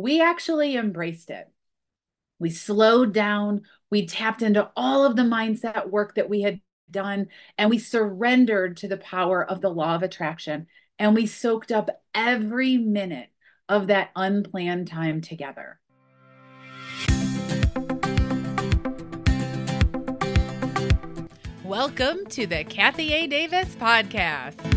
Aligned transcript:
we 0.00 0.20
actually 0.20 0.76
embraced 0.76 1.28
it. 1.28 1.50
We 2.38 2.50
slowed 2.50 3.12
down, 3.12 3.62
we 3.90 4.06
tapped 4.06 4.42
into 4.42 4.70
all 4.76 5.04
of 5.04 5.16
the 5.16 5.22
mindset 5.22 5.90
work 5.90 6.14
that 6.14 6.30
we 6.30 6.42
had 6.42 6.60
done, 6.88 7.26
and 7.58 7.68
we 7.68 7.80
surrendered 7.80 8.76
to 8.76 8.86
the 8.86 8.96
power 8.96 9.44
of 9.44 9.60
the 9.60 9.70
law 9.70 9.96
of 9.96 10.04
attraction. 10.04 10.68
And 11.00 11.16
we 11.16 11.26
soaked 11.26 11.72
up 11.72 11.90
every 12.14 12.76
minute 12.76 13.30
of 13.68 13.88
that 13.88 14.10
unplanned 14.14 14.86
time 14.86 15.20
together. 15.20 15.80
Welcome 21.64 22.24
to 22.26 22.46
the 22.46 22.62
Kathy 22.62 23.12
A. 23.14 23.26
Davis 23.26 23.74
Podcast. 23.74 24.67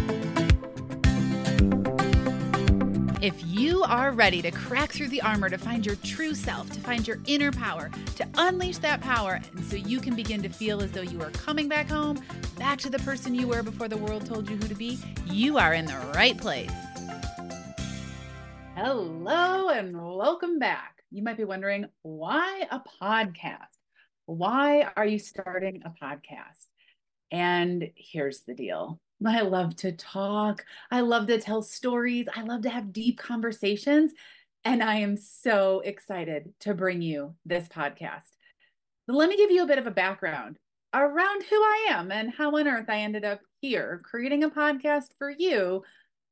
If 3.22 3.40
you 3.46 3.84
are 3.84 4.12
ready 4.12 4.42
to 4.42 4.50
crack 4.50 4.92
through 4.92 5.10
the 5.10 5.22
armor 5.22 5.48
to 5.48 5.58
find 5.60 5.86
your 5.86 5.94
true 5.98 6.34
self, 6.34 6.72
to 6.72 6.80
find 6.80 7.08
your 7.08 7.20
inner 7.28 7.52
power, 7.52 7.92
to 8.16 8.28
unleash 8.36 8.80
that 8.80 9.00
power, 9.00 9.40
and 9.56 9.64
so 9.64 9.76
you 9.76 10.00
can 10.00 10.16
begin 10.16 10.42
to 10.42 10.50
feel 10.50 10.82
as 10.82 10.92
though 10.92 11.02
you 11.02 11.22
are 11.22 11.30
coming 11.30 11.68
back 11.68 11.88
home, 11.88 12.20
back 12.58 12.80
to 12.80 12.90
the 12.90 12.98
person 12.98 13.36
you 13.36 13.48
were 13.48 13.62
before 13.62 13.88
the 13.88 13.98
world 13.98 14.26
told 14.26 14.50
you 14.50 14.56
who 14.56 14.68
to 14.68 14.74
be, 14.74 14.98
you 15.28 15.60
are 15.60 15.76
in 15.76 15.86
the 15.86 16.00
right 16.16 16.36
place. 16.36 16.72
Hello 18.76 19.70
and 19.70 19.96
welcome 19.96 20.58
back. 20.58 21.04
You 21.12 21.22
might 21.22 21.38
be 21.38 21.44
wondering 21.44 21.86
why 22.02 22.66
a 22.72 22.82
podcast? 23.04 23.68
Why 24.26 24.90
are 24.98 25.06
you 25.06 25.20
starting 25.20 25.84
a 25.86 25.94
podcast? 26.04 26.66
And 27.30 27.92
here's 27.96 28.40
the 28.48 28.56
deal 28.56 29.00
I 29.26 29.42
love 29.42 29.76
to 29.78 29.92
talk. 29.92 30.66
I 30.90 31.02
love 31.02 31.28
to 31.28 31.40
tell 31.40 31.62
stories. 31.62 32.28
I 32.36 32.42
love 32.42 32.62
to 32.64 32.70
have 32.70 32.94
deep 32.94 33.20
conversations. 33.20 34.14
And 34.64 34.84
I 34.84 34.96
am 34.96 35.18
so 35.18 35.82
excited 35.82 36.54
to 36.62 36.74
bring 36.74 37.02
you 37.02 37.36
this 37.46 37.68
podcast. 37.68 38.30
But 39.08 39.16
let 39.16 39.30
me 39.30 39.38
give 39.38 39.52
you 39.52 39.64
a 39.64 39.68
bit 39.68 39.78
of 39.78 39.88
a 39.88 39.92
background 39.92 40.58
around 40.94 41.44
who 41.44 41.56
I 41.56 41.88
am 41.92 42.12
and 42.12 42.32
how 42.32 42.56
on 42.56 42.68
earth 42.68 42.90
I 42.90 43.00
ended 43.00 43.24
up 43.24 43.42
here 43.62 44.02
creating 44.04 44.44
a 44.44 44.50
podcast 44.50 45.10
for 45.18 45.30
you, 45.30 45.84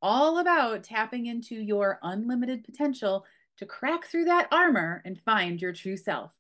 all 0.01 0.39
about 0.39 0.83
tapping 0.83 1.27
into 1.27 1.55
your 1.55 1.99
unlimited 2.03 2.63
potential 2.63 3.25
to 3.57 3.65
crack 3.65 4.05
through 4.05 4.25
that 4.25 4.47
armor 4.51 5.01
and 5.05 5.19
find 5.21 5.61
your 5.61 5.73
true 5.73 5.97
self. 5.97 6.33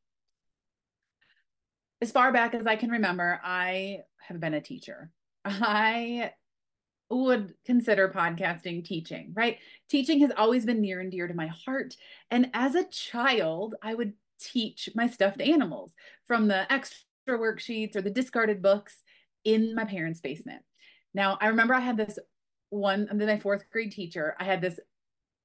As 2.01 2.11
far 2.11 2.31
back 2.31 2.53
as 2.55 2.65
I 2.65 2.75
can 2.75 2.91
remember, 2.91 3.39
I 3.43 4.03
have 4.19 4.39
been 4.39 4.53
a 4.53 4.61
teacher. 4.61 5.11
I 5.45 6.33
would 7.09 7.53
consider 7.65 8.09
podcasting 8.09 8.85
teaching, 8.85 9.31
right? 9.33 9.57
Teaching 9.89 10.19
has 10.19 10.31
always 10.37 10.65
been 10.65 10.81
near 10.81 10.99
and 10.99 11.11
dear 11.11 11.27
to 11.27 11.33
my 11.33 11.47
heart. 11.47 11.95
And 12.29 12.49
as 12.53 12.75
a 12.75 12.85
child, 12.85 13.75
I 13.81 13.95
would 13.95 14.13
teach 14.39 14.89
my 14.95 15.07
stuffed 15.07 15.41
animals 15.41 15.93
from 16.25 16.47
the 16.47 16.71
extra 16.71 17.03
worksheets 17.29 17.95
or 17.95 18.01
the 18.01 18.09
discarded 18.09 18.61
books 18.61 19.03
in 19.43 19.75
my 19.75 19.85
parents' 19.85 20.21
basement. 20.21 20.63
Now, 21.13 21.37
I 21.41 21.47
remember 21.47 21.73
I 21.73 21.79
had 21.79 21.97
this 21.97 22.19
one, 22.69 23.09
my 23.11 23.37
fourth 23.37 23.63
grade 23.71 23.91
teacher, 23.91 24.35
I 24.39 24.43
had 24.43 24.61
this 24.61 24.79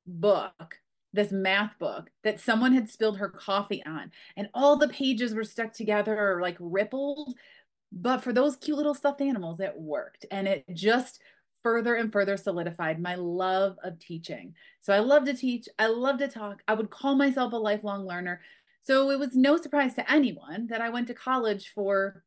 book, 0.07 0.77
this 1.13 1.33
math 1.33 1.79
book 1.79 2.11
that 2.23 2.41
someone 2.41 2.75
had 2.75 2.91
spilled 2.91 3.19
her 3.19 3.29
coffee 3.29 3.83
on, 3.87 4.11
and 4.37 4.49
all 4.53 4.77
the 4.77 4.89
pages 4.89 5.33
were 5.33 5.45
stuck 5.45 5.73
together 5.73 6.17
or 6.19 6.43
like 6.43 6.57
rippled. 6.61 7.35
But 7.93 8.23
for 8.23 8.33
those 8.33 8.57
cute 8.57 8.77
little 8.77 8.95
stuffed 8.95 9.21
animals, 9.21 9.61
it 9.61 9.75
worked. 9.77 10.27
And 10.31 10.49
it 10.49 10.65
just 10.75 11.21
further 11.65 11.97
and 11.97 12.13
further 12.13 12.37
solidified 12.37 13.01
my 13.01 13.17
love 13.17 13.77
of 13.83 13.99
teaching. 13.99 14.55
So 14.83 14.93
I 14.93 15.01
love 15.01 15.25
to 15.25 15.35
teach, 15.35 15.67
I 15.79 15.89
love 15.89 16.19
to 16.19 16.29
talk. 16.29 16.63
I 16.69 16.75
would 16.75 16.91
call 16.91 17.17
myself 17.17 17.53
a 17.53 17.57
lifelong 17.57 18.07
learner. 18.07 18.41
So 18.83 19.11
it 19.11 19.19
was 19.19 19.35
no 19.35 19.57
surprise 19.57 19.95
to 19.95 20.13
anyone 20.13 20.69
that 20.69 20.83
I 20.83 20.91
went 20.91 21.09
to 21.09 21.15
college 21.15 21.73
for 21.75 22.23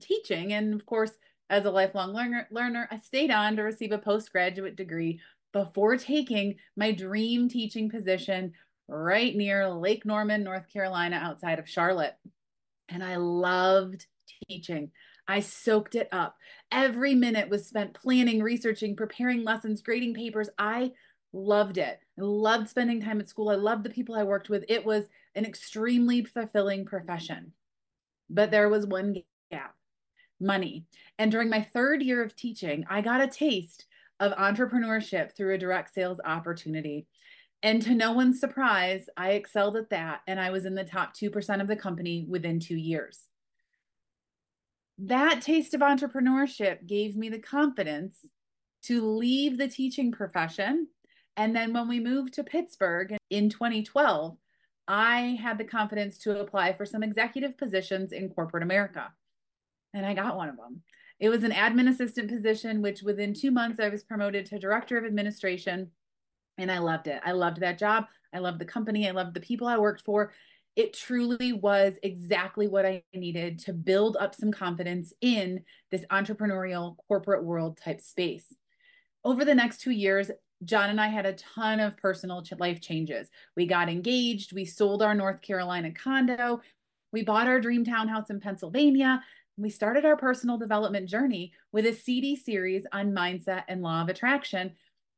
teaching. 0.00 0.52
And 0.52 0.72
of 0.72 0.86
course, 0.86 1.10
as 1.50 1.64
a 1.64 1.70
lifelong 1.70 2.14
learner, 2.14 2.46
learner, 2.50 2.88
I 2.90 2.98
stayed 2.98 3.30
on 3.30 3.56
to 3.56 3.62
receive 3.62 3.92
a 3.92 3.98
postgraduate 3.98 4.76
degree 4.76 5.20
before 5.52 5.96
taking 5.96 6.56
my 6.76 6.92
dream 6.92 7.48
teaching 7.48 7.90
position 7.90 8.52
right 8.88 9.34
near 9.34 9.68
Lake 9.68 10.04
Norman, 10.06 10.44
North 10.44 10.72
Carolina, 10.72 11.16
outside 11.16 11.58
of 11.58 11.68
Charlotte. 11.68 12.14
And 12.88 13.02
I 13.02 13.16
loved 13.16 14.06
teaching. 14.48 14.92
I 15.28 15.40
soaked 15.40 15.94
it 15.94 16.08
up. 16.12 16.36
Every 16.70 17.14
minute 17.14 17.48
was 17.48 17.66
spent 17.66 17.94
planning, 17.94 18.42
researching, 18.42 18.96
preparing 18.96 19.44
lessons, 19.44 19.82
grading 19.82 20.14
papers. 20.14 20.48
I 20.58 20.92
loved 21.32 21.78
it. 21.78 21.98
I 22.18 22.22
loved 22.22 22.68
spending 22.68 23.00
time 23.00 23.20
at 23.20 23.28
school. 23.28 23.48
I 23.48 23.56
loved 23.56 23.84
the 23.84 23.90
people 23.90 24.14
I 24.14 24.22
worked 24.22 24.48
with. 24.48 24.64
It 24.68 24.84
was 24.84 25.04
an 25.34 25.44
extremely 25.44 26.24
fulfilling 26.24 26.84
profession. 26.84 27.52
But 28.30 28.50
there 28.50 28.68
was 28.68 28.86
one 28.86 29.16
gap 29.50 29.74
money. 30.40 30.84
And 31.18 31.30
during 31.30 31.48
my 31.48 31.62
third 31.62 32.02
year 32.02 32.22
of 32.22 32.36
teaching, 32.36 32.84
I 32.88 33.00
got 33.00 33.22
a 33.22 33.28
taste 33.28 33.86
of 34.20 34.32
entrepreneurship 34.32 35.36
through 35.36 35.54
a 35.54 35.58
direct 35.58 35.92
sales 35.92 36.20
opportunity. 36.24 37.06
And 37.62 37.82
to 37.82 37.94
no 37.94 38.12
one's 38.12 38.40
surprise, 38.40 39.08
I 39.16 39.32
excelled 39.32 39.76
at 39.76 39.90
that. 39.90 40.20
And 40.26 40.38
I 40.38 40.50
was 40.50 40.64
in 40.66 40.74
the 40.74 40.84
top 40.84 41.14
2% 41.14 41.60
of 41.60 41.68
the 41.68 41.76
company 41.76 42.26
within 42.28 42.60
two 42.60 42.76
years 42.76 43.28
that 44.98 45.42
taste 45.42 45.74
of 45.74 45.80
entrepreneurship 45.80 46.86
gave 46.86 47.16
me 47.16 47.28
the 47.28 47.38
confidence 47.38 48.26
to 48.84 49.04
leave 49.04 49.58
the 49.58 49.68
teaching 49.68 50.12
profession. 50.12 50.88
And 51.36 51.54
then 51.54 51.72
when 51.72 51.88
we 51.88 52.00
moved 52.00 52.34
to 52.34 52.44
Pittsburgh 52.44 53.14
in 53.30 53.50
2012, 53.50 54.36
I 54.88 55.38
had 55.42 55.58
the 55.58 55.64
confidence 55.64 56.18
to 56.18 56.40
apply 56.40 56.72
for 56.72 56.86
some 56.86 57.02
executive 57.02 57.58
positions 57.58 58.12
in 58.12 58.30
corporate 58.30 58.62
America. 58.62 59.12
And 59.92 60.06
I 60.06 60.14
got 60.14 60.36
one 60.36 60.48
of 60.48 60.56
them. 60.56 60.82
It 61.18 61.28
was 61.28 61.42
an 61.42 61.50
admin 61.50 61.88
assistant 61.88 62.30
position, 62.30 62.82
which 62.82 63.02
within 63.02 63.34
two 63.34 63.50
months 63.50 63.80
I 63.80 63.88
was 63.88 64.04
promoted 64.04 64.46
to 64.46 64.58
director 64.58 64.96
of 64.96 65.04
administration. 65.04 65.90
And 66.58 66.70
I 66.70 66.78
loved 66.78 67.06
it. 67.06 67.20
I 67.24 67.32
loved 67.32 67.60
that 67.60 67.78
job. 67.78 68.06
I 68.32 68.38
loved 68.38 68.60
the 68.60 68.66
company. 68.66 69.08
I 69.08 69.12
loved 69.12 69.34
the 69.34 69.40
people 69.40 69.66
I 69.66 69.78
worked 69.78 70.02
for 70.02 70.32
it 70.76 70.92
truly 70.92 71.54
was 71.54 71.94
exactly 72.02 72.68
what 72.68 72.84
I 72.84 73.02
needed 73.14 73.58
to 73.60 73.72
build 73.72 74.18
up 74.20 74.34
some 74.34 74.52
confidence 74.52 75.12
in 75.22 75.64
this 75.90 76.04
entrepreneurial 76.10 76.96
corporate 77.08 77.44
world 77.44 77.78
type 77.82 78.02
space. 78.02 78.54
Over 79.24 79.44
the 79.44 79.54
next 79.54 79.80
two 79.80 79.90
years, 79.90 80.30
John 80.64 80.90
and 80.90 81.00
I 81.00 81.08
had 81.08 81.26
a 81.26 81.32
ton 81.32 81.80
of 81.80 81.96
personal 81.96 82.44
life 82.58 82.80
changes. 82.80 83.28
We 83.56 83.66
got 83.66 83.88
engaged, 83.88 84.52
we 84.52 84.66
sold 84.66 85.02
our 85.02 85.14
North 85.14 85.40
Carolina 85.40 85.90
condo, 85.92 86.60
we 87.12 87.22
bought 87.22 87.48
our 87.48 87.60
dream 87.60 87.84
townhouse 87.84 88.28
in 88.28 88.40
Pennsylvania. 88.40 89.22
We 89.56 89.70
started 89.70 90.04
our 90.04 90.18
personal 90.18 90.58
development 90.58 91.08
journey 91.08 91.52
with 91.72 91.86
a 91.86 91.94
CD 91.94 92.36
series 92.36 92.86
on 92.92 93.12
mindset 93.12 93.62
and 93.68 93.80
law 93.80 94.02
of 94.02 94.10
attraction. 94.10 94.72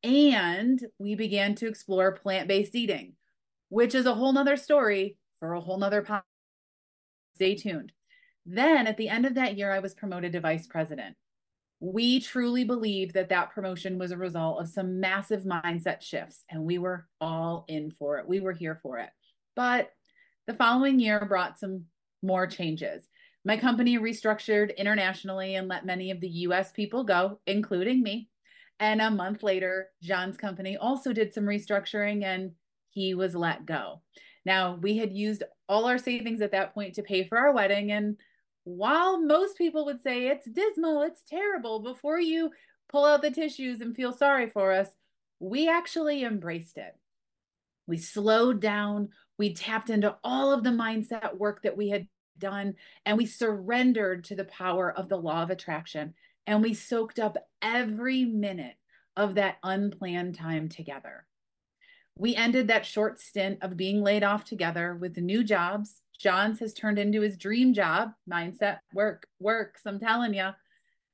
And 0.04 0.80
we 1.00 1.16
began 1.16 1.56
to 1.56 1.66
explore 1.66 2.12
plant 2.12 2.46
based 2.46 2.76
eating, 2.76 3.14
which 3.68 3.96
is 3.96 4.06
a 4.06 4.14
whole 4.14 4.32
nother 4.32 4.56
story 4.56 5.16
for 5.38 5.54
a 5.54 5.60
whole 5.60 5.78
nother 5.78 6.02
podcast. 6.02 6.22
Stay 7.34 7.54
tuned. 7.54 7.92
Then 8.44 8.86
at 8.86 8.96
the 8.96 9.08
end 9.08 9.26
of 9.26 9.34
that 9.34 9.56
year, 9.56 9.70
I 9.70 9.78
was 9.78 9.94
promoted 9.94 10.32
to 10.32 10.40
vice 10.40 10.66
president. 10.66 11.16
We 11.80 12.20
truly 12.20 12.64
believed 12.64 13.14
that 13.14 13.28
that 13.28 13.52
promotion 13.52 13.98
was 13.98 14.10
a 14.10 14.16
result 14.16 14.60
of 14.60 14.68
some 14.68 14.98
massive 14.98 15.44
mindset 15.44 16.02
shifts, 16.02 16.44
and 16.50 16.64
we 16.64 16.78
were 16.78 17.06
all 17.20 17.64
in 17.68 17.90
for 17.90 18.18
it. 18.18 18.26
We 18.26 18.40
were 18.40 18.52
here 18.52 18.80
for 18.82 18.98
it. 18.98 19.10
But 19.54 19.90
the 20.46 20.54
following 20.54 20.98
year 20.98 21.24
brought 21.28 21.58
some 21.58 21.84
more 22.22 22.46
changes. 22.46 23.06
My 23.44 23.56
company 23.56 23.98
restructured 23.98 24.76
internationally 24.76 25.54
and 25.54 25.68
let 25.68 25.86
many 25.86 26.10
of 26.10 26.20
the 26.20 26.28
US 26.28 26.72
people 26.72 27.04
go, 27.04 27.38
including 27.46 28.02
me. 28.02 28.28
And 28.80 29.00
a 29.00 29.10
month 29.10 29.42
later, 29.42 29.88
John's 30.02 30.36
company 30.36 30.76
also 30.76 31.12
did 31.12 31.32
some 31.32 31.44
restructuring 31.44 32.24
and 32.24 32.52
he 32.90 33.14
was 33.14 33.34
let 33.34 33.66
go. 33.66 34.02
Now, 34.48 34.76
we 34.80 34.96
had 34.96 35.12
used 35.12 35.42
all 35.68 35.84
our 35.84 35.98
savings 35.98 36.40
at 36.40 36.52
that 36.52 36.72
point 36.72 36.94
to 36.94 37.02
pay 37.02 37.22
for 37.22 37.36
our 37.36 37.52
wedding. 37.52 37.92
And 37.92 38.16
while 38.64 39.20
most 39.20 39.58
people 39.58 39.84
would 39.84 40.00
say 40.00 40.28
it's 40.28 40.48
dismal, 40.48 41.02
it's 41.02 41.22
terrible, 41.22 41.80
before 41.80 42.18
you 42.18 42.52
pull 42.88 43.04
out 43.04 43.20
the 43.20 43.30
tissues 43.30 43.82
and 43.82 43.94
feel 43.94 44.10
sorry 44.10 44.48
for 44.48 44.72
us, 44.72 44.88
we 45.38 45.68
actually 45.68 46.24
embraced 46.24 46.78
it. 46.78 46.96
We 47.86 47.98
slowed 47.98 48.58
down, 48.62 49.10
we 49.36 49.52
tapped 49.52 49.90
into 49.90 50.16
all 50.24 50.50
of 50.50 50.64
the 50.64 50.70
mindset 50.70 51.36
work 51.36 51.60
that 51.64 51.76
we 51.76 51.90
had 51.90 52.08
done, 52.38 52.76
and 53.04 53.18
we 53.18 53.26
surrendered 53.26 54.24
to 54.24 54.34
the 54.34 54.46
power 54.46 54.90
of 54.90 55.10
the 55.10 55.18
law 55.18 55.42
of 55.42 55.50
attraction. 55.50 56.14
And 56.46 56.62
we 56.62 56.72
soaked 56.72 57.18
up 57.18 57.36
every 57.60 58.24
minute 58.24 58.76
of 59.14 59.34
that 59.34 59.58
unplanned 59.62 60.36
time 60.36 60.70
together. 60.70 61.26
We 62.18 62.34
ended 62.34 62.66
that 62.66 62.84
short 62.84 63.20
stint 63.20 63.58
of 63.62 63.76
being 63.76 64.02
laid 64.02 64.24
off 64.24 64.44
together 64.44 64.96
with 65.00 65.16
new 65.16 65.44
jobs. 65.44 66.02
John's 66.18 66.58
has 66.58 66.74
turned 66.74 66.98
into 66.98 67.20
his 67.20 67.36
dream 67.36 67.72
job, 67.72 68.10
mindset 68.28 68.78
work, 68.92 69.28
works, 69.38 69.82
I'm 69.86 70.00
telling 70.00 70.34
you. 70.34 70.50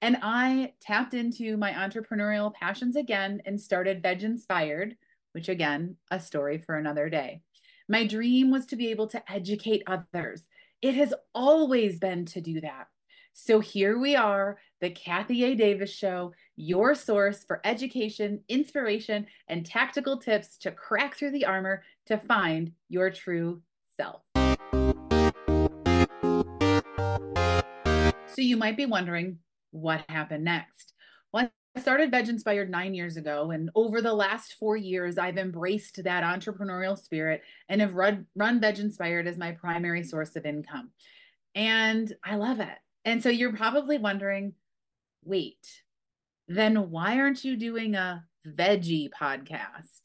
And 0.01 0.17
I 0.23 0.73
tapped 0.81 1.13
into 1.13 1.59
my 1.59 1.73
entrepreneurial 1.73 2.55
passions 2.55 2.97
again 2.97 3.43
and 3.45 3.61
started 3.61 4.03
Veg 4.03 4.23
Inspired, 4.23 4.97
which 5.33 5.51
again, 5.51 5.97
a 6.11 6.19
story 6.19 6.57
for 6.57 6.77
another 6.77 7.11
day. 7.11 7.43
My 7.87 8.07
dream 8.07 8.51
was 8.51 8.65
to 8.67 8.77
be 8.77 8.89
able 8.89 9.09
to 9.09 9.31
educate 9.31 9.83
others. 9.87 10.47
It 10.81 10.95
has 10.95 11.13
always 11.35 11.99
been 11.99 12.25
to 12.27 12.41
do 12.41 12.63
that. 12.63 12.87
So 13.37 13.59
here 13.59 13.99
we 13.99 14.15
are, 14.15 14.59
the 14.81 14.91
Kathy 14.91 15.43
A. 15.43 15.57
Davis 15.57 15.91
Show, 15.93 16.33
your 16.55 16.95
source 16.95 17.43
for 17.43 17.61
education, 17.65 18.45
inspiration, 18.49 19.27
and 19.49 19.67
tactical 19.67 20.19
tips 20.19 20.57
to 20.59 20.71
crack 20.71 21.17
through 21.17 21.33
the 21.33 21.45
armor 21.45 21.83
to 22.07 22.17
find 22.17 22.71
your 22.89 23.11
true 23.11 23.61
self. 23.97 24.23
So 28.27 28.41
you 28.41 28.57
might 28.57 28.77
be 28.77 28.87
wondering 28.87 29.41
what 29.73 30.05
happened 30.09 30.45
next. 30.45 30.93
Well, 31.33 31.51
I 31.77 31.81
started 31.81 32.13
Veg 32.13 32.29
Inspired 32.29 32.71
nine 32.71 32.95
years 32.95 33.17
ago, 33.17 33.51
and 33.51 33.69
over 33.75 34.01
the 34.01 34.15
last 34.15 34.55
four 34.61 34.77
years, 34.77 35.19
I've 35.19 35.39
embraced 35.39 36.05
that 36.05 36.23
entrepreneurial 36.23 36.97
spirit 36.97 37.43
and 37.69 37.81
have 37.81 37.95
run, 37.95 38.27
run 38.37 38.61
Veg 38.61 38.79
Inspired 38.79 39.27
as 39.27 39.37
my 39.37 39.51
primary 39.51 40.05
source 40.05 40.37
of 40.37 40.47
income. 40.47 40.91
And 41.57 42.13
I 42.23 42.37
love 42.37 42.61
it. 42.61 42.79
And 43.05 43.23
so 43.23 43.29
you're 43.29 43.53
probably 43.53 43.99
wondering 43.99 44.55
wait, 45.25 45.83
then 46.49 46.91
why 46.91 47.19
aren't 47.19 47.45
you 47.45 47.57
doing 47.57 47.95
a 47.95 48.25
veggie 48.47 49.09
podcast? 49.11 50.01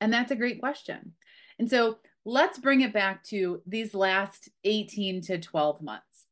And 0.00 0.12
that's 0.12 0.30
a 0.30 0.36
great 0.36 0.60
question. 0.60 1.14
And 1.58 1.70
so 1.70 1.98
let's 2.24 2.58
bring 2.58 2.82
it 2.82 2.92
back 2.92 3.24
to 3.24 3.62
these 3.66 3.94
last 3.94 4.48
18 4.64 5.22
to 5.22 5.38
12 5.38 5.82
months. 5.82 6.26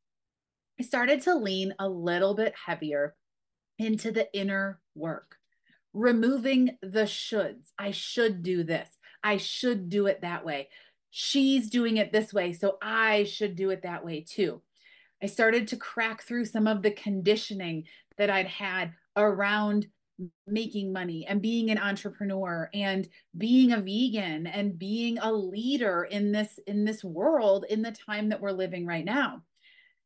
I 0.79 0.83
started 0.83 1.21
to 1.21 1.35
lean 1.35 1.73
a 1.79 1.89
little 1.89 2.35
bit 2.35 2.53
heavier 2.65 3.15
into 3.79 4.11
the 4.11 4.31
inner 4.33 4.79
work, 4.95 5.37
removing 5.93 6.77
the 6.81 7.03
shoulds. 7.03 7.71
I 7.77 7.91
should 7.91 8.43
do 8.43 8.63
this. 8.63 8.89
I 9.23 9.37
should 9.37 9.89
do 9.89 10.05
it 10.05 10.21
that 10.21 10.45
way. 10.45 10.69
She's 11.09 11.69
doing 11.69 11.97
it 11.97 12.11
this 12.11 12.31
way, 12.31 12.53
so 12.53 12.77
I 12.81 13.23
should 13.23 13.55
do 13.55 13.71
it 13.71 13.81
that 13.83 14.05
way 14.05 14.21
too. 14.27 14.61
I 15.21 15.25
started 15.25 15.67
to 15.69 15.77
crack 15.77 16.21
through 16.21 16.45
some 16.45 16.67
of 16.67 16.81
the 16.81 16.91
conditioning 16.91 17.85
that 18.17 18.29
I'd 18.29 18.47
had 18.47 18.93
around 19.15 19.87
making 20.47 20.91
money 20.91 21.25
and 21.27 21.41
being 21.41 21.69
an 21.69 21.77
entrepreneur 21.77 22.69
and 22.73 23.07
being 23.37 23.71
a 23.71 23.77
vegan 23.77 24.47
and 24.47 24.77
being 24.77 25.19
a 25.19 25.31
leader 25.31 26.07
in 26.09 26.31
this 26.31 26.59
in 26.65 26.85
this 26.85 27.03
world 27.03 27.65
in 27.69 27.83
the 27.83 27.91
time 27.91 28.29
that 28.29 28.41
we're 28.41 28.51
living 28.51 28.85
right 28.85 29.05
now. 29.05 29.43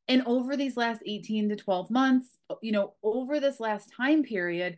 And 0.08 0.24
over 0.26 0.58
these 0.58 0.76
last 0.76 1.04
18 1.06 1.50
to 1.50 1.56
12 1.56 1.90
months 1.90 2.38
you 2.62 2.72
know 2.72 2.94
over 3.04 3.40
this 3.40 3.60
last 3.60 3.92
time 3.96 4.24
period 4.24 4.78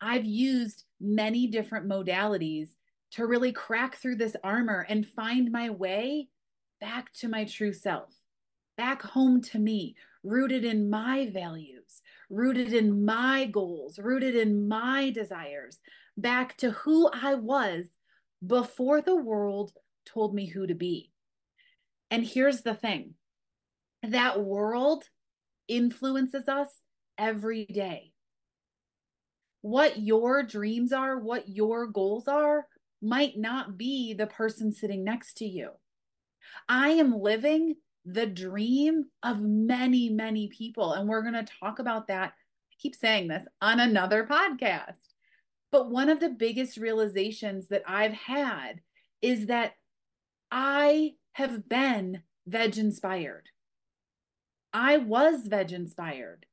i've 0.00 0.24
used 0.24 0.84
many 1.00 1.46
different 1.46 1.88
modalities 1.88 2.70
to 3.12 3.26
really 3.26 3.52
crack 3.52 3.96
through 3.96 4.16
this 4.16 4.36
armor 4.42 4.86
and 4.88 5.06
find 5.06 5.52
my 5.52 5.70
way 5.70 6.28
back 6.80 7.12
to 7.12 7.28
my 7.28 7.44
true 7.44 7.72
self 7.72 8.14
back 8.76 9.02
home 9.02 9.40
to 9.40 9.58
me 9.58 9.94
rooted 10.22 10.64
in 10.64 10.88
my 10.88 11.28
values 11.30 12.02
rooted 12.30 12.72
in 12.72 13.04
my 13.04 13.46
goals, 13.46 13.98
rooted 13.98 14.34
in 14.34 14.68
my 14.68 15.10
desires, 15.10 15.78
back 16.16 16.56
to 16.58 16.70
who 16.70 17.08
I 17.12 17.34
was 17.34 17.86
before 18.44 19.00
the 19.00 19.16
world 19.16 19.72
told 20.04 20.34
me 20.34 20.46
who 20.46 20.66
to 20.66 20.74
be. 20.74 21.12
And 22.10 22.24
here's 22.24 22.62
the 22.62 22.74
thing 22.74 23.14
that 24.02 24.40
world 24.40 25.04
influences 25.66 26.48
us 26.48 26.68
every 27.16 27.64
day. 27.64 28.12
What 29.62 29.98
your 29.98 30.42
dreams 30.42 30.92
are, 30.92 31.18
what 31.18 31.48
your 31.48 31.86
goals 31.86 32.28
are, 32.28 32.66
might 33.00 33.38
not 33.38 33.78
be 33.78 34.12
the 34.12 34.26
person 34.26 34.72
sitting 34.72 35.04
next 35.04 35.38
to 35.38 35.46
you. 35.46 35.70
I 36.68 36.90
am 36.90 37.18
living 37.18 37.76
the 38.04 38.26
dream 38.26 39.06
of 39.22 39.40
many, 39.40 40.10
many 40.10 40.48
people. 40.48 40.92
And 40.92 41.08
we're 41.08 41.22
going 41.22 41.34
to 41.34 41.52
talk 41.60 41.78
about 41.78 42.08
that. 42.08 42.32
I 42.32 42.74
keep 42.78 42.94
saying 42.94 43.28
this 43.28 43.46
on 43.60 43.80
another 43.80 44.24
podcast. 44.24 44.98
But 45.72 45.90
one 45.90 46.08
of 46.08 46.20
the 46.20 46.28
biggest 46.28 46.76
realizations 46.76 47.68
that 47.68 47.82
I've 47.86 48.12
had 48.12 48.80
is 49.22 49.46
that 49.46 49.72
I 50.50 51.14
have 51.32 51.68
been 51.68 52.22
veg 52.46 52.78
inspired. 52.78 53.48
I 54.72 54.98
was 54.98 55.46
veg 55.46 55.72
inspired. 55.72 56.46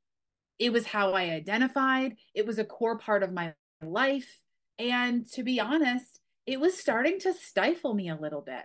It 0.58 0.72
was 0.72 0.86
how 0.86 1.12
I 1.12 1.24
identified, 1.24 2.16
it 2.34 2.46
was 2.46 2.58
a 2.58 2.64
core 2.64 2.98
part 2.98 3.22
of 3.22 3.32
my 3.32 3.54
life. 3.82 4.40
And 4.78 5.28
to 5.32 5.42
be 5.42 5.60
honest, 5.60 6.20
it 6.46 6.60
was 6.60 6.76
starting 6.76 7.20
to 7.20 7.32
stifle 7.32 7.94
me 7.94 8.08
a 8.08 8.18
little 8.20 8.40
bit 8.40 8.64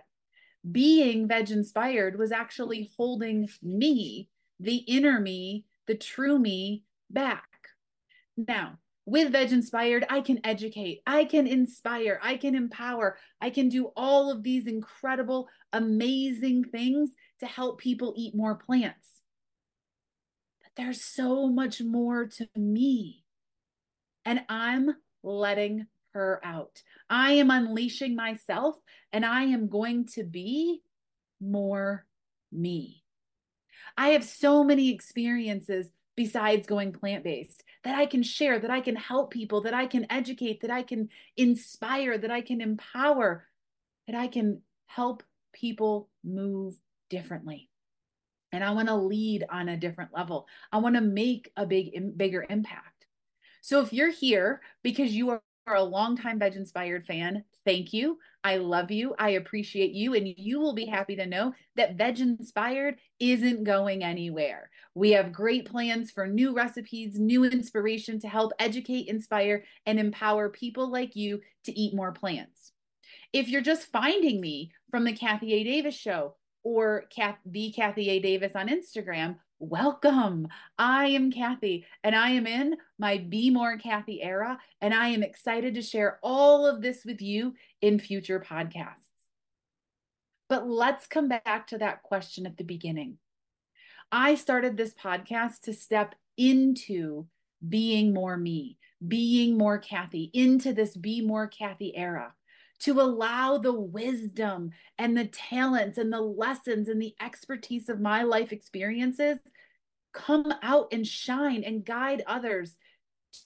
being 0.70 1.28
veg 1.28 1.50
inspired 1.50 2.18
was 2.18 2.32
actually 2.32 2.90
holding 2.96 3.48
me, 3.62 4.28
the 4.60 4.76
inner 4.76 5.20
me, 5.20 5.64
the 5.86 5.94
true 5.96 6.38
me 6.38 6.84
back. 7.10 7.48
Now, 8.36 8.78
with 9.08 9.32
Veg 9.32 9.52
Inspired, 9.52 10.04
I 10.10 10.20
can 10.20 10.38
educate, 10.44 11.00
I 11.06 11.24
can 11.24 11.46
inspire, 11.46 12.20
I 12.22 12.36
can 12.36 12.54
empower, 12.54 13.16
I 13.40 13.48
can 13.48 13.70
do 13.70 13.90
all 13.96 14.30
of 14.30 14.42
these 14.42 14.66
incredible, 14.66 15.48
amazing 15.72 16.64
things 16.64 17.12
to 17.40 17.46
help 17.46 17.80
people 17.80 18.12
eat 18.18 18.34
more 18.34 18.54
plants. 18.54 19.08
But 20.62 20.72
there's 20.76 21.00
so 21.00 21.48
much 21.48 21.80
more 21.80 22.26
to 22.26 22.48
me. 22.54 23.24
And 24.26 24.42
I'm 24.50 24.94
letting 25.22 25.86
her 26.12 26.40
out. 26.44 26.82
I 27.08 27.32
am 27.32 27.50
unleashing 27.50 28.16
myself 28.16 28.76
and 29.12 29.24
I 29.24 29.44
am 29.44 29.68
going 29.68 30.06
to 30.14 30.24
be 30.24 30.82
more 31.40 32.06
me. 32.52 33.02
I 33.96 34.08
have 34.08 34.24
so 34.24 34.64
many 34.64 34.90
experiences 34.90 35.90
besides 36.16 36.66
going 36.66 36.92
plant 36.92 37.22
based 37.22 37.62
that 37.84 37.96
I 37.96 38.06
can 38.06 38.22
share, 38.22 38.58
that 38.58 38.70
I 38.70 38.80
can 38.80 38.96
help 38.96 39.30
people, 39.30 39.60
that 39.62 39.74
I 39.74 39.86
can 39.86 40.06
educate, 40.10 40.62
that 40.62 40.70
I 40.70 40.82
can 40.82 41.08
inspire, 41.36 42.18
that 42.18 42.30
I 42.30 42.40
can 42.40 42.60
empower, 42.60 43.46
that 44.06 44.16
I 44.16 44.26
can 44.26 44.62
help 44.86 45.22
people 45.52 46.08
move 46.24 46.74
differently. 47.08 47.68
And 48.50 48.64
I 48.64 48.70
want 48.70 48.88
to 48.88 48.96
lead 48.96 49.44
on 49.50 49.68
a 49.68 49.76
different 49.76 50.10
level. 50.14 50.46
I 50.72 50.78
want 50.78 50.96
to 50.96 51.00
make 51.00 51.52
a 51.56 51.66
big, 51.66 52.16
bigger 52.16 52.46
impact. 52.48 53.06
So 53.60 53.82
if 53.82 53.92
you're 53.92 54.10
here 54.10 54.60
because 54.82 55.12
you 55.12 55.30
are 55.30 55.42
are 55.68 55.76
a 55.76 55.82
longtime 55.82 56.38
Veg 56.38 56.54
Inspired 56.54 57.04
fan, 57.04 57.44
thank 57.64 57.92
you. 57.92 58.18
I 58.42 58.56
love 58.56 58.90
you. 58.90 59.14
I 59.18 59.30
appreciate 59.30 59.92
you. 59.92 60.14
And 60.14 60.26
you 60.26 60.58
will 60.58 60.74
be 60.74 60.86
happy 60.86 61.16
to 61.16 61.26
know 61.26 61.52
that 61.76 61.96
Veg 61.96 62.20
Inspired 62.20 62.96
isn't 63.20 63.64
going 63.64 64.02
anywhere. 64.02 64.70
We 64.94 65.12
have 65.12 65.32
great 65.32 65.70
plans 65.70 66.10
for 66.10 66.26
new 66.26 66.54
recipes, 66.54 67.18
new 67.18 67.44
inspiration 67.44 68.18
to 68.20 68.28
help 68.28 68.52
educate, 68.58 69.08
inspire, 69.08 69.64
and 69.86 69.98
empower 69.98 70.48
people 70.48 70.90
like 70.90 71.14
you 71.14 71.40
to 71.64 71.78
eat 71.78 71.94
more 71.94 72.12
plants. 72.12 72.72
If 73.32 73.48
you're 73.48 73.60
just 73.60 73.92
finding 73.92 74.40
me 74.40 74.72
from 74.90 75.04
the 75.04 75.12
Kathy 75.12 75.52
A. 75.54 75.64
Davis 75.64 75.94
Show 75.94 76.34
or 76.62 77.04
Kath, 77.14 77.38
the 77.44 77.72
Kathy 77.72 78.08
A. 78.08 78.20
Davis 78.20 78.52
on 78.54 78.68
Instagram, 78.68 79.36
Welcome. 79.60 80.46
I 80.78 81.06
am 81.06 81.32
Kathy, 81.32 81.84
and 82.04 82.14
I 82.14 82.30
am 82.30 82.46
in 82.46 82.76
my 82.96 83.18
Be 83.18 83.50
More 83.50 83.76
Kathy 83.76 84.22
era, 84.22 84.56
and 84.80 84.94
I 84.94 85.08
am 85.08 85.24
excited 85.24 85.74
to 85.74 85.82
share 85.82 86.20
all 86.22 86.64
of 86.64 86.80
this 86.80 87.04
with 87.04 87.20
you 87.20 87.54
in 87.82 87.98
future 87.98 88.38
podcasts. 88.38 89.10
But 90.48 90.68
let's 90.68 91.08
come 91.08 91.28
back 91.28 91.66
to 91.68 91.78
that 91.78 92.04
question 92.04 92.46
at 92.46 92.56
the 92.56 92.62
beginning. 92.62 93.18
I 94.12 94.36
started 94.36 94.76
this 94.76 94.94
podcast 94.94 95.62
to 95.62 95.74
step 95.74 96.14
into 96.36 97.26
being 97.68 98.14
more 98.14 98.36
me, 98.36 98.78
being 99.08 99.58
more 99.58 99.78
Kathy, 99.78 100.30
into 100.32 100.72
this 100.72 100.96
Be 100.96 101.20
More 101.20 101.48
Kathy 101.48 101.96
era 101.96 102.32
to 102.80 103.00
allow 103.00 103.58
the 103.58 103.72
wisdom 103.72 104.70
and 104.98 105.16
the 105.16 105.26
talents 105.26 105.98
and 105.98 106.12
the 106.12 106.20
lessons 106.20 106.88
and 106.88 107.00
the 107.00 107.14
expertise 107.20 107.88
of 107.88 108.00
my 108.00 108.22
life 108.22 108.52
experiences 108.52 109.38
come 110.12 110.52
out 110.62 110.88
and 110.92 111.06
shine 111.06 111.62
and 111.64 111.84
guide 111.84 112.22
others 112.26 112.76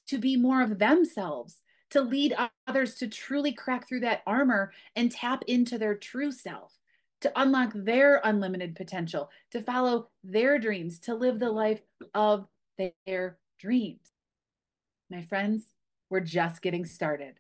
to 0.07 0.19
be 0.19 0.37
more 0.37 0.63
of 0.63 0.79
themselves, 0.79 1.63
to 1.91 2.01
lead 2.01 2.35
others 2.67 2.95
to 2.95 3.09
truly 3.09 3.53
crack 3.53 3.89
through 3.89 4.01
that 4.01 4.23
armor 4.27 4.73
and 4.97 5.11
tap 5.11 5.43
into 5.47 5.79
their 5.79 5.95
true 5.95 6.31
self, 6.31 6.79
to 7.21 7.33
unlock 7.41 7.73
their 7.75 8.21
unlimited 8.25 8.75
potential, 8.75 9.31
to 9.51 9.61
follow 9.61 10.09
their 10.23 10.59
dreams, 10.59 10.99
to 10.99 11.15
live 11.15 11.39
the 11.39 11.51
life 11.51 11.81
of 12.15 12.47
their 13.07 13.39
dreams. 13.59 14.13
My 15.11 15.23
friends, 15.23 15.73
we're 16.11 16.21
just 16.21 16.63
getting 16.63 16.87
started. 16.87 17.35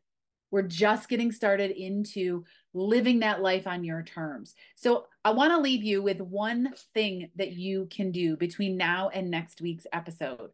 We're 0.53 0.63
just 0.63 1.09
getting 1.09 1.33
started 1.33 1.73
into 1.73 2.45
living 2.75 3.21
that 3.21 3.43
life 3.43 3.67
on 3.67 3.83
your 3.83 4.03
terms. 4.03 4.55
So, 4.77 5.07
I 5.25 5.31
want 5.31 5.53
to 5.53 5.61
leave 5.61 5.83
you 5.83 6.03
with 6.03 6.21
one 6.21 6.75
thing 6.95 7.31
that 7.37 7.53
you 7.53 7.89
can 7.91 8.13
do 8.13 8.37
between 8.37 8.77
now 8.77 9.09
and 9.09 9.31
next 9.31 9.61
week's 9.61 9.87
episode. 9.93 10.51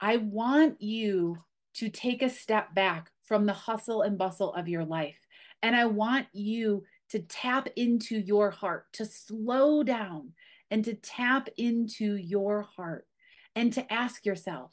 I 0.00 0.18
want 0.18 0.82
you 0.82 1.38
to 1.74 1.88
take 1.88 2.22
a 2.22 2.28
step 2.28 2.74
back 2.74 3.10
from 3.22 3.46
the 3.46 3.52
hustle 3.52 4.02
and 4.02 4.18
bustle 4.18 4.52
of 4.52 4.68
your 4.68 4.84
life. 4.84 5.26
And 5.62 5.74
I 5.74 5.86
want 5.86 6.26
you 6.32 6.84
to 7.10 7.20
tap 7.20 7.68
into 7.76 8.18
your 8.18 8.50
heart, 8.50 8.86
to 8.94 9.06
slow 9.06 9.82
down 9.82 10.32
and 10.70 10.84
to 10.84 10.94
tap 10.94 11.48
into 11.56 12.16
your 12.16 12.62
heart 12.62 13.06
and 13.54 13.72
to 13.74 13.92
ask 13.92 14.26
yourself, 14.26 14.70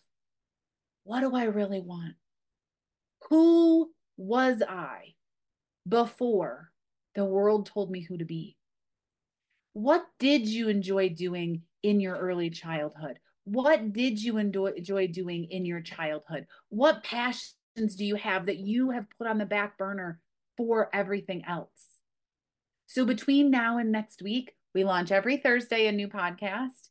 what 1.03 1.21
do 1.21 1.35
I 1.35 1.43
really 1.43 1.81
want? 1.81 2.15
Who 3.29 3.91
was 4.17 4.61
I 4.67 5.15
before 5.87 6.71
the 7.15 7.25
world 7.25 7.65
told 7.65 7.91
me 7.91 8.01
who 8.01 8.17
to 8.17 8.25
be? 8.25 8.55
What 9.73 10.05
did 10.19 10.47
you 10.47 10.69
enjoy 10.69 11.09
doing 11.09 11.63
in 11.83 11.99
your 11.99 12.17
early 12.17 12.49
childhood? 12.49 13.19
What 13.43 13.93
did 13.93 14.21
you 14.21 14.37
enjoy 14.37 15.07
doing 15.07 15.45
in 15.45 15.65
your 15.65 15.81
childhood? 15.81 16.47
What 16.69 17.03
passions 17.03 17.95
do 17.95 18.05
you 18.05 18.15
have 18.15 18.45
that 18.47 18.59
you 18.59 18.91
have 18.91 19.05
put 19.17 19.27
on 19.27 19.37
the 19.37 19.45
back 19.45 19.77
burner 19.77 20.19
for 20.57 20.89
everything 20.93 21.43
else? 21.45 21.69
So 22.87 23.05
between 23.05 23.51
now 23.51 23.77
and 23.77 23.91
next 23.91 24.21
week, 24.21 24.53
we 24.73 24.83
launch 24.83 25.11
every 25.11 25.37
Thursday 25.37 25.87
a 25.87 25.91
new 25.91 26.07
podcast. 26.07 26.89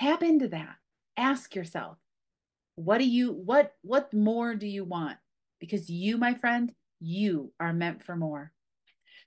Tap 0.00 0.22
into 0.22 0.48
that. 0.48 0.76
Ask 1.16 1.54
yourself, 1.54 1.98
what 2.74 2.98
do 2.98 3.04
you 3.04 3.32
what 3.32 3.74
what 3.82 4.12
more 4.12 4.54
do 4.54 4.66
you 4.66 4.84
want? 4.84 5.18
Because 5.62 5.88
you, 5.88 6.18
my 6.18 6.34
friend, 6.34 6.72
you 6.98 7.52
are 7.60 7.72
meant 7.72 8.02
for 8.02 8.16
more. 8.16 8.50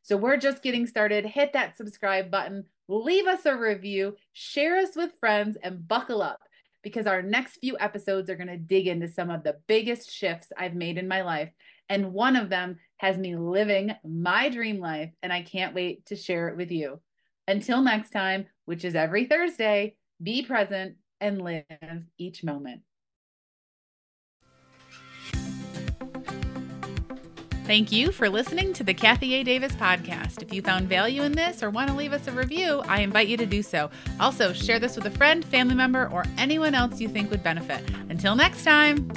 So 0.02 0.18
we're 0.18 0.36
just 0.36 0.62
getting 0.62 0.86
started. 0.86 1.26
Hit 1.26 1.54
that 1.54 1.78
subscribe 1.78 2.30
button, 2.30 2.66
leave 2.90 3.26
us 3.26 3.46
a 3.46 3.56
review, 3.56 4.18
share 4.34 4.76
us 4.76 4.98
with 4.98 5.18
friends, 5.22 5.58
and 5.64 5.88
buckle 5.88 6.22
up 6.22 6.42
because 6.84 7.08
our 7.08 7.22
next 7.22 7.60
few 7.60 7.78
episodes 7.80 8.30
are 8.30 8.36
going 8.36 8.50
to 8.50 8.58
dig 8.58 8.88
into 8.88 9.08
some 9.08 9.30
of 9.30 9.44
the 9.44 9.56
biggest 9.66 10.12
shifts 10.12 10.52
I've 10.58 10.76
made 10.76 10.98
in 10.98 11.08
my 11.08 11.22
life. 11.22 11.52
And 11.88 12.12
one 12.12 12.36
of 12.36 12.50
them 12.50 12.80
has 12.98 13.18
me 13.18 13.38
living 13.38 13.96
my 14.04 14.50
dream 14.50 14.82
life, 14.82 15.12
and 15.24 15.32
I 15.32 15.42
can't 15.42 15.74
wait 15.74 16.06
to 16.08 16.18
share 16.18 16.50
it 16.50 16.58
with 16.58 16.70
you. 16.70 17.00
Until 17.48 17.82
next 17.82 18.10
time, 18.10 18.48
which 18.66 18.84
is 18.84 18.94
every 18.94 19.26
Thursday, 19.26 19.96
be 20.22 20.44
present 20.44 20.98
and 21.22 21.42
live 21.42 21.64
each 22.18 22.44
moment. 22.44 22.82
Thank 27.66 27.92
you 27.92 28.12
for 28.12 28.30
listening 28.30 28.74
to 28.74 28.84
the 28.84 28.94
Kathy 28.94 29.34
A. 29.34 29.44
Davis 29.44 29.72
podcast. 29.72 30.44
If 30.44 30.54
you 30.54 30.62
found 30.62 30.88
value 30.88 31.24
in 31.24 31.32
this 31.32 31.64
or 31.64 31.72
want 31.72 31.90
to 31.90 31.96
leave 31.96 32.14
us 32.14 32.28
a 32.28 32.32
review, 32.32 32.84
I 32.86 33.02
invite 33.02 33.28
you 33.28 33.38
to 33.38 33.46
do 33.48 33.64
so. 33.64 33.90
Also, 34.20 34.54
share 34.54 34.78
this 34.78 34.96
with 34.96 35.08
a 35.08 35.12
friend, 35.12 35.44
family 35.44 35.74
member, 35.74 36.08
or 36.12 36.26
anyone 36.38 36.76
else 36.76 37.02
you 37.02 37.10
think 37.10 37.32
would 37.32 37.42
benefit. 37.42 37.82
Until 38.10 38.36
next 38.36 38.66
time. 38.66 39.10